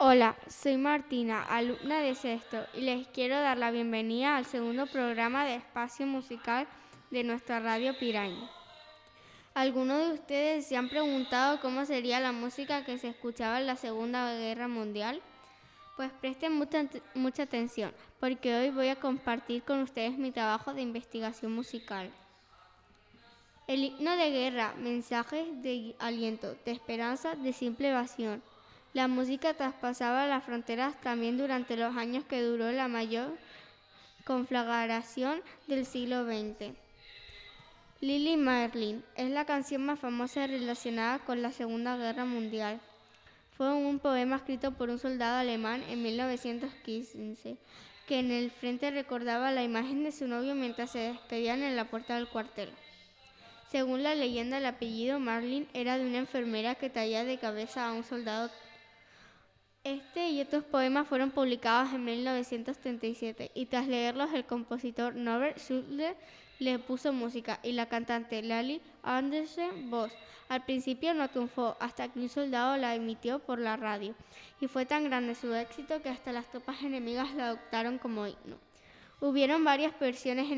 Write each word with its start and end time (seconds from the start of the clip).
Hola, 0.00 0.36
soy 0.46 0.76
Martina, 0.76 1.42
alumna 1.42 1.98
de 1.98 2.14
sexto, 2.14 2.64
y 2.72 2.82
les 2.82 3.08
quiero 3.08 3.34
dar 3.34 3.58
la 3.58 3.72
bienvenida 3.72 4.36
al 4.36 4.44
segundo 4.44 4.86
programa 4.86 5.44
de 5.44 5.56
espacio 5.56 6.06
musical 6.06 6.68
de 7.10 7.24
nuestra 7.24 7.58
radio 7.58 7.98
Piraña. 7.98 8.48
¿Algunos 9.54 10.06
de 10.06 10.14
ustedes 10.14 10.66
se 10.68 10.76
han 10.76 10.88
preguntado 10.88 11.60
cómo 11.60 11.84
sería 11.84 12.20
la 12.20 12.30
música 12.30 12.84
que 12.84 12.96
se 12.96 13.08
escuchaba 13.08 13.58
en 13.58 13.66
la 13.66 13.74
Segunda 13.74 14.32
Guerra 14.34 14.68
Mundial? 14.68 15.20
Pues 15.96 16.12
presten 16.20 16.52
mucha, 16.52 16.86
mucha 17.14 17.42
atención, 17.42 17.92
porque 18.20 18.54
hoy 18.54 18.70
voy 18.70 18.90
a 18.90 19.00
compartir 19.00 19.64
con 19.64 19.80
ustedes 19.80 20.16
mi 20.16 20.30
trabajo 20.30 20.74
de 20.74 20.82
investigación 20.82 21.50
musical. 21.50 22.08
El 23.66 23.82
himno 23.82 24.16
de 24.16 24.30
guerra, 24.30 24.74
mensajes 24.78 25.60
de 25.60 25.96
aliento, 25.98 26.54
de 26.64 26.70
esperanza, 26.70 27.34
de 27.34 27.52
simple 27.52 27.90
evasión. 27.90 28.40
La 28.94 29.06
música 29.06 29.54
traspasaba 29.54 30.26
las 30.26 30.44
fronteras 30.44 31.00
también 31.00 31.36
durante 31.36 31.76
los 31.76 31.96
años 31.96 32.24
que 32.24 32.42
duró 32.42 32.72
la 32.72 32.88
mayor 32.88 33.36
conflagración 34.24 35.42
del 35.66 35.86
siglo 35.86 36.24
XX. 36.24 36.74
Lily 38.00 38.36
Marlin 38.36 39.02
es 39.16 39.30
la 39.30 39.44
canción 39.44 39.84
más 39.84 39.98
famosa 39.98 40.46
relacionada 40.46 41.18
con 41.18 41.42
la 41.42 41.50
Segunda 41.50 41.96
Guerra 41.96 42.24
Mundial. 42.24 42.80
Fue 43.56 43.72
un 43.74 43.98
poema 43.98 44.36
escrito 44.36 44.72
por 44.72 44.88
un 44.88 45.00
soldado 45.00 45.38
alemán 45.38 45.82
en 45.88 46.02
1915, 46.02 47.56
que 48.06 48.18
en 48.20 48.30
el 48.30 48.50
frente 48.52 48.90
recordaba 48.90 49.50
la 49.50 49.64
imagen 49.64 50.04
de 50.04 50.12
su 50.12 50.28
novio 50.28 50.54
mientras 50.54 50.92
se 50.92 51.00
despedían 51.00 51.62
en 51.62 51.74
la 51.74 51.86
puerta 51.86 52.14
del 52.14 52.28
cuartel. 52.28 52.70
Según 53.68 54.02
la 54.02 54.14
leyenda, 54.14 54.58
el 54.58 54.66
apellido 54.66 55.18
Marlin 55.18 55.68
era 55.74 55.98
de 55.98 56.06
una 56.06 56.18
enfermera 56.18 56.76
que 56.76 56.88
traía 56.88 57.24
de 57.24 57.38
cabeza 57.38 57.86
a 57.86 57.92
un 57.92 58.04
soldado. 58.04 58.50
Este 59.88 60.28
y 60.28 60.42
otros 60.42 60.64
poemas 60.64 61.08
fueron 61.08 61.30
publicados 61.30 61.94
en 61.94 62.04
1937 62.04 63.52
y 63.54 63.64
tras 63.64 63.88
leerlos 63.88 64.34
el 64.34 64.44
compositor 64.44 65.14
Norbert 65.14 65.56
Schuller 65.56 66.14
le 66.58 66.78
puso 66.78 67.14
música 67.14 67.58
y 67.62 67.72
la 67.72 67.86
cantante 67.86 68.42
Lali 68.42 68.82
Andersen 69.02 69.88
voz. 69.88 70.12
Al 70.50 70.62
principio 70.66 71.14
no 71.14 71.30
triunfó 71.30 71.74
hasta 71.80 72.06
que 72.08 72.18
un 72.18 72.28
soldado 72.28 72.76
la 72.76 72.94
emitió 72.94 73.38
por 73.38 73.58
la 73.60 73.78
radio 73.78 74.14
y 74.60 74.66
fue 74.66 74.84
tan 74.84 75.04
grande 75.04 75.34
su 75.34 75.54
éxito 75.54 76.02
que 76.02 76.10
hasta 76.10 76.32
las 76.32 76.50
tropas 76.50 76.82
enemigas 76.82 77.32
la 77.34 77.46
adoptaron 77.46 77.96
como 77.96 78.26
himno. 78.26 78.58
Hubieron 79.22 79.64
varias 79.64 79.98
versiones 79.98 80.50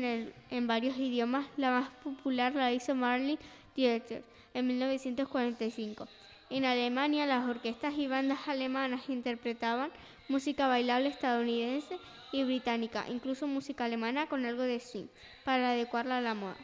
en, 0.49 0.67
varios 0.67 0.97
idiomas, 0.97 1.45
la 1.55 1.71
más 1.71 1.89
popular 2.03 2.53
la 2.53 2.73
hizo 2.73 2.95
Marlene 2.95 3.39
Dietrich 3.77 4.25
en 4.53 4.67
1945. 4.67 6.05
En 6.51 6.65
Alemania 6.65 7.25
las 7.25 7.47
orquestas 7.47 7.93
y 7.97 8.07
bandas 8.07 8.49
alemanas 8.49 9.07
interpretaban 9.07 9.89
música 10.27 10.67
bailable 10.67 11.07
estadounidense 11.07 11.97
y 12.33 12.43
británica, 12.43 13.05
incluso 13.07 13.47
música 13.47 13.85
alemana 13.85 14.27
con 14.27 14.45
algo 14.45 14.63
de 14.63 14.81
swing, 14.81 15.07
para 15.45 15.71
adecuarla 15.71 16.17
a 16.17 16.21
la 16.21 16.33
moda. 16.33 16.57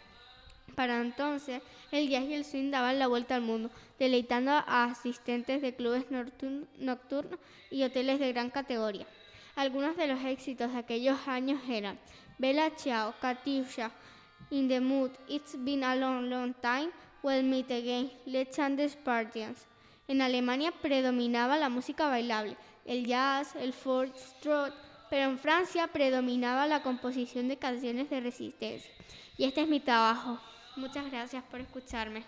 Para 0.75 0.99
entonces, 0.99 1.61
el 1.93 2.09
jazz 2.09 2.25
y 2.25 2.33
el 2.33 2.43
swing 2.43 2.69
daban 2.69 2.99
la 2.99 3.07
vuelta 3.07 3.35
al 3.35 3.43
mundo, 3.43 3.71
deleitando 3.97 4.51
a 4.51 4.83
asistentes 4.83 5.61
de 5.61 5.73
clubes 5.73 6.11
nocturnos 6.11 7.39
y 7.71 7.83
hoteles 7.83 8.19
de 8.19 8.33
gran 8.33 8.49
categoría. 8.49 9.07
Algunos 9.55 9.95
de 9.95 10.07
los 10.07 10.21
éxitos 10.25 10.73
de 10.73 10.79
aquellos 10.79 11.29
años 11.29 11.61
eran 11.69 11.97
Bella 12.37 12.71
Ciao, 12.75 13.15
Katyusha, 13.21 13.91
In 14.49 14.67
the 14.67 14.81
Mood, 14.81 15.11
It's 15.29 15.55
Been 15.63 15.85
a 15.85 15.95
Long, 15.95 16.29
Long 16.29 16.53
Time, 16.55 16.89
We'll 17.23 17.43
Meet 17.43 17.71
Again, 17.71 18.11
Let's 18.25 18.59
End 18.59 18.77
the 18.77 18.89
Spartans. 18.89 19.65
En 20.07 20.21
Alemania 20.21 20.71
predominaba 20.71 21.57
la 21.57 21.67
música 21.67 22.07
bailable, 22.07 22.55
el 22.85 23.05
jazz, 23.05 23.55
el 23.55 23.73
foxtrot, 23.73 24.73
pero 25.09 25.29
en 25.29 25.37
Francia 25.37 25.87
predominaba 25.87 26.65
la 26.65 26.81
composición 26.81 27.47
de 27.47 27.57
canciones 27.57 28.09
de 28.09 28.21
resistencia. 28.21 28.91
Y 29.37 29.43
este 29.43 29.61
es 29.61 29.67
mi 29.67 29.79
trabajo. 29.81 30.39
Muchas 30.77 31.11
gracias 31.11 31.43
por 31.43 31.59
escucharme. 31.59 32.23